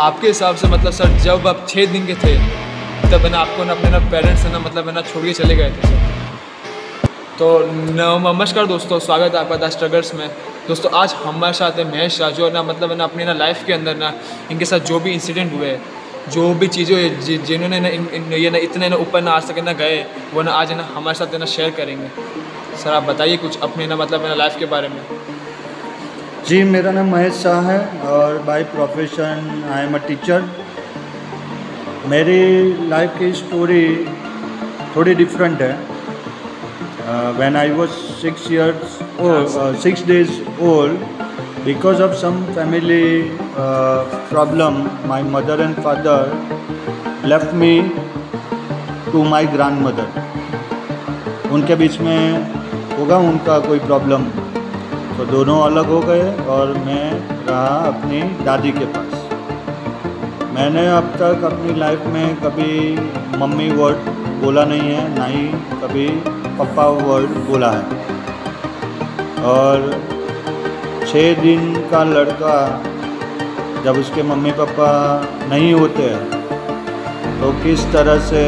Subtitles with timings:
[0.00, 2.34] आपके हिसाब से मतलब सर जब आप छः दिन के थे
[3.10, 5.56] तब है ना आपको ना अपने ना पेरेंट्स ना मतलब है ना छोड़ के चले
[5.56, 7.48] गए थे सर। तो
[8.28, 10.26] नमस्कार दोस्तों स्वागत है आपका द स्ट्रगल्स में।
[10.68, 13.64] दोस्तों आज हमारे साथ है महेश जो है ना मतलब है ना अपने ना लाइफ
[13.66, 14.12] के अंदर ना
[14.50, 15.76] इनके साथ जो भी इंसिडेंट हुए
[16.30, 19.72] जो भी चीज़ें जिन्होंने ना इन, ये ना इतने ना ऊपर ना आज तक ना
[19.82, 20.04] गए
[20.34, 22.08] वो ना आज ना हमारे साथ ना शेयर करेंगे।
[22.82, 25.02] सर आप बताइए कुछ अपने ना मतलब ना लाइफ के बारे में।
[26.50, 27.78] जी मेरा नाम महेश शाह है
[28.12, 30.48] और by profession I am a teacher
[32.10, 32.38] मेरी
[32.88, 33.84] लाइफ की स्टोरी
[34.96, 35.70] थोड़ी डिफरेंट है.
[37.38, 37.88] When I was
[38.22, 38.98] six years
[39.82, 40.32] six days
[40.70, 41.06] old
[41.64, 43.06] because of some family
[43.56, 46.36] problem my mother and father
[47.28, 47.72] left me
[49.12, 49.46] to my
[49.86, 52.20] grandmother उनके बीच में
[52.98, 54.30] होगा उनका कोई प्रॉब्लम
[55.20, 57.06] तो दोनों अलग हो गए और मैं
[57.46, 59.16] रहा अपनी दादी के पास।
[60.54, 62.76] मैंने अब तक अपनी लाइफ में कभी
[63.38, 64.08] मम्मी वर्ड
[64.42, 65.42] बोला नहीं है, ना ही
[65.82, 66.06] कभी
[66.58, 67.84] पापा वर्ड बोला है।
[69.50, 69.84] और
[71.06, 72.56] छः दिन का लड़का
[73.84, 74.88] जब उसके मम्मी पापा
[75.50, 78.46] नहीं होते हैं तो किस तरह से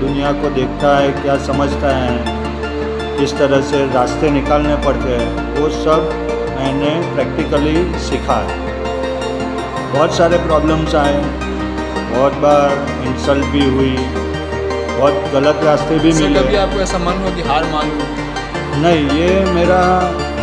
[0.00, 5.68] दुनिया को देखता है, क्या समझता है, किस तरह से रास्ते निकालने पड़ते हैं वो
[5.76, 6.10] सब
[6.56, 8.60] मैंने प्रैक्टिकली सीखा है
[9.92, 11.16] बहुत सारे प्रॉब्लम्स आए
[12.12, 17.34] बहुत बार इंसल्ट भी हुई बहुत गलत रास्ते भी मिले। कभी आपको ऐसा मन हो
[17.36, 18.06] कि हार मान लो?
[18.82, 19.80] नहीं ये मेरा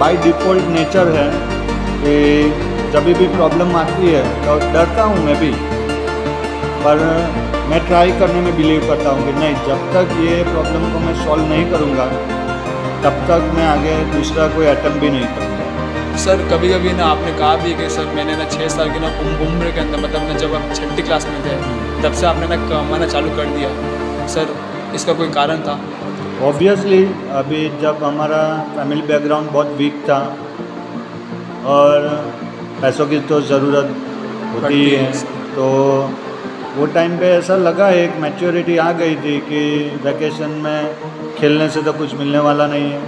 [0.00, 1.28] बाय डिफ़ॉल्ट नेचर है
[2.02, 2.14] कि
[2.92, 5.52] जब भी प्रॉब्लम आती है तो डरता हूँ मैं भी।
[6.84, 7.04] पर
[7.70, 11.14] मैं ट्राई करने में बिलीव करता हूँ कि नहीं जब तक ये प्रॉब्लम को मैं
[11.24, 12.06] सॉल्व नहीं करूँगा
[13.04, 17.32] तब तक मैं आगे दूसरा कोई अटैम्प भी नहीं करूँगा। सर कभी कभी ना आपने
[17.38, 19.08] कहा भी कि सर मैंने ना छः साल की ना
[19.46, 21.54] उम्र के अंदर मतलब ना जब आप छठी क्लास में थे
[22.02, 23.70] तब से आपने ना कमाना चालू कर दिया।
[24.34, 24.54] सर
[24.94, 25.78] इसका कोई कारण था?
[26.48, 27.02] ऑब्वियसली
[27.38, 28.42] अभी जब हमारा
[28.76, 30.18] फैमिली बैकग्राउंड बहुत वीक था
[31.72, 32.08] और
[32.82, 33.96] पैसों की तो ज़रूरत
[34.54, 35.12] होती है
[35.56, 35.66] तो
[36.70, 39.62] वो टाइम पे ऐसा लगा, एक मैच्योरिटी आ गई थी कि
[40.02, 43.00] वैकेशन में खेलने से तो कुछ मिलने वाला नहीं है।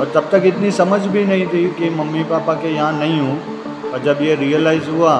[0.00, 3.90] और तब तक इतनी समझ भी नहीं थी कि मम्मी पापा के यहाँ नहीं हूँ।
[3.92, 5.16] और जब ये रियलाइज़ हुआ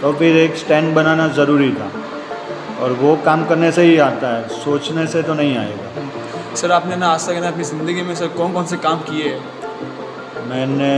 [0.00, 1.90] तो फिर एक स्टैंड बनाना ज़रूरी था।
[2.82, 6.96] और वो काम करने से ही आता है, सोचने से तो नहीं आएगा। सर, आपने
[6.96, 9.38] ना आज तक ना अपनी ज़िंदगी में सर कौन कौन से काम किए?
[10.42, 10.94] मैंने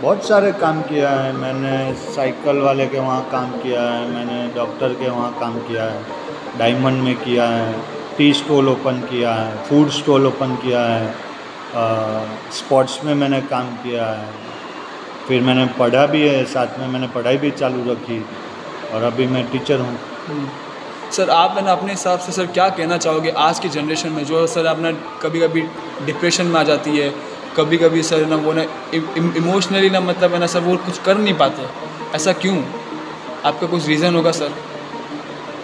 [0.00, 4.94] बहुत सारे काम किया है। मैंने साइकिल वाले के वहाँ काम किया है, मैंने डॉक्टर
[4.94, 6.02] के वहाँ काम किया है,
[6.58, 7.72] डायमंड में किया है,
[8.18, 11.12] टी स्टॉल ओपन किया है, फ़ूड स्टॉल ओपन किया है
[12.54, 14.28] स्पोर्ट्स में मैंने काम किया है।
[15.28, 18.24] फिर मैंने पढ़ा भी है, साथ में मैंने पढ़ाई भी चालू रखी
[18.94, 20.48] और अभी मैं टीचर हूँ। हम्म।
[21.12, 24.24] सर, आप ना, अपने हिसाब से सर क्या कहना चाहोगे आज की जनरेशन में?
[24.24, 24.90] जो सर अपना
[25.22, 25.62] कभी कभी
[26.06, 27.08] डिप्रेशन में आ जाती है
[27.56, 28.62] कभी कभी सर ना वो ना
[29.36, 31.66] इमोशनली ना मतलब है ना सर वो कुछ कर नहीं पाते।
[32.16, 32.56] ऐसा क्यों?
[33.44, 34.50] आपका कुछ रीज़न होगा सर?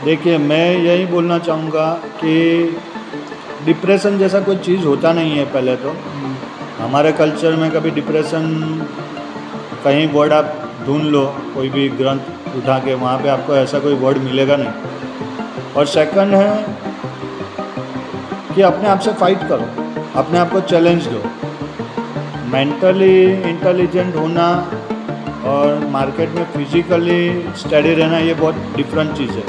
[0.05, 1.87] देखिए मैं यही बोलना चाहूँगा
[2.21, 2.33] कि
[3.65, 5.95] डिप्रेशन जैसा कोई चीज़ होता नहीं है पहले तो।
[6.79, 8.47] हमारे कल्चर में कभी डिप्रेशन
[9.85, 10.55] कहीं वर्ड आप
[10.87, 11.25] ढूंढ लो
[11.55, 16.35] कोई भी ग्रंथ उठा के वहाँ पे आपको ऐसा कोई वर्ड मिलेगा नहीं। और सेकंड
[16.35, 16.79] है
[18.55, 19.69] कि अपने आप से फाइट करो
[20.21, 21.23] अपने आप को चैलेंज दो।
[22.53, 23.17] मेंटली
[23.49, 24.47] इंटेलिजेंट होना
[25.47, 29.45] और मार्केट में फिजिकली स्टडी रहना, ये बहुत डिफरेंट चीज़ है।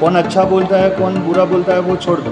[0.00, 2.30] कौन अच्छा बोलता है, कौन बुरा बोलता है, वो छोड़ दो।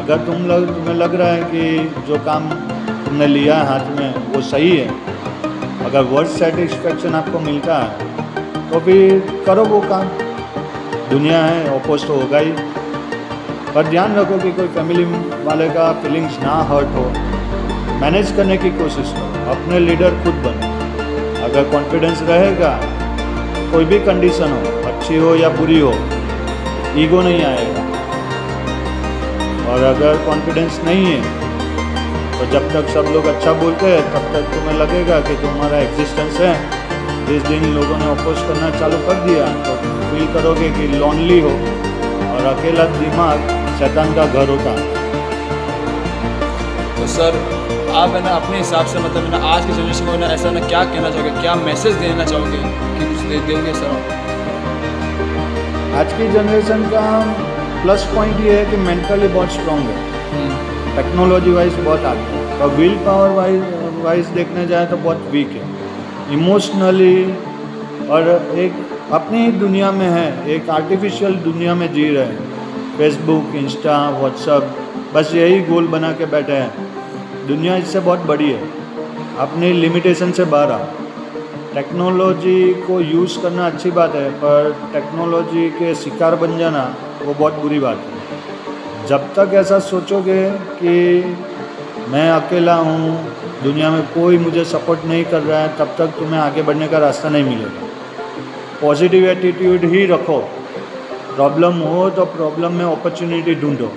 [0.00, 2.48] अगर तुम लग, तुम्हें लग रहा है कि जो काम
[3.04, 4.88] तुमने लिया है हाथ में, वो सही है।
[5.84, 8.98] अगर वर्ड सेटिस्फेक्शन आपको मिलता है तो भी
[9.44, 10.08] करो वो काम।
[11.10, 12.52] दुनिया है ओपोज तो होगा ही।
[13.74, 15.04] पर ध्यान रखो कि कोई फैमिली
[15.44, 17.10] वाले का फीलिंग्स ना हर्ट हो।
[18.02, 20.70] मैनेज करने की कोशिश करो, अपने लीडर खुद बनो।
[21.44, 22.70] अगर कॉन्फिडेंस रहेगा,
[23.72, 25.92] कोई भी कंडीशन हो, अच्छी हो या बुरी हो
[27.02, 27.84] ईगो नहीं आएगा।
[29.72, 31.20] और अगर कॉन्फिडेंस नहीं है
[32.32, 36.40] तो जब तक सब लोग अच्छा बोलते हैं, तब तक तुम्हें लगेगा कि तुम्हारा एग्जिस्टेंस
[36.40, 36.52] है।
[37.26, 41.54] जिस दिन लोगों ने अपोज करना चालू कर दिया तो फील करोगे कि लॉनली हो
[42.30, 44.90] और अकेला दिमाग शैतान का घर होता। है
[46.96, 47.61] तो सर
[47.92, 50.60] आप है ना अपने हिसाब से मतलब ना आज की जनरेशन को ना ऐसा ना
[50.60, 51.30] क्या कहना चाहोगे?
[51.40, 52.58] क्या मैसेज देना चाहोगे
[52.98, 53.90] कि कुछ दे दोगे सर
[55.94, 57.02] आज की जनरेशन का
[57.82, 62.58] प्लस पॉइंट ये है कि मेंटली बहुत स्ट्रॉन्ग है। टेक्नोलॉजी हम्म। वाइज बहुत आगे है।
[62.60, 63.62] और विल पावर वाइज
[64.04, 67.24] वाइज देखने जाए तो बहुत वीक है। इमोशनली
[68.08, 68.72] और एक
[69.12, 74.74] अपनी ही दुनिया में है एक आर्टिफिशियल दुनिया में जी रहे हैं। फेसबुक इंस्टा व्हाट्सअप
[75.14, 76.90] बस यही गोल बना के बैठे हैं।
[77.46, 78.68] दुनिया इससे बहुत बड़ी है।
[79.38, 80.78] अपनी लिमिटेशन से बाहर आ
[81.74, 86.82] टेक्नोलॉजी को यूज़ करना अच्छी बात है, पर टेक्नोलॉजी के शिकार बन जाना
[87.22, 90.92] वो बहुत बुरी बात है। जब तक ऐसा सोचोगे कि
[92.08, 96.40] मैं अकेला हूँ, दुनिया में कोई मुझे सपोर्ट नहीं कर रहा है, तब तक तुम्हें
[96.40, 97.88] आगे बढ़ने का रास्ता नहीं मिलेगा।
[98.82, 100.38] पॉजिटिव एटीट्यूड ही रखो।
[101.34, 103.92] प्रॉब्लम हो तो प्रॉब्लम में अपॉर्चुनिटी ढूंढो।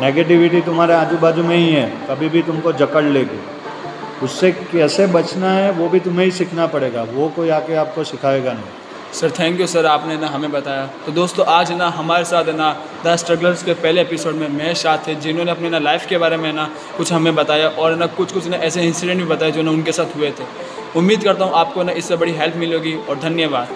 [0.00, 3.38] नेगेटिविटी तुम्हारे आजू बाजू में ही है कभी भी तुमको जकड़ लेगी।
[4.22, 8.52] उससे कैसे बचना है, वो भी तुम्हें ही सीखना पड़ेगा, वो कोई आके आपको सिखाएगा
[8.52, 12.48] नहीं। सर थैंक यू सर आपने ना हमें बताया। तो दोस्तों, आज ना हमारे साथ
[12.56, 12.72] ना
[13.04, 16.36] द स्ट्रगलर्स के पहले एपिसोड में मैं साथ थे, जिन्होंने अपने ना लाइफ के बारे
[16.36, 19.62] में ना कुछ हमें बताया और ना कुछ कुछ ना ऐसे इंसिडेंट भी बताए जो
[19.62, 20.52] ना उनके साथ हुए थे।
[20.96, 23.68] उम्मीद करता हूँ आपको ना इससे बड़ी हेल्प मिलेगी और धन्यवाद।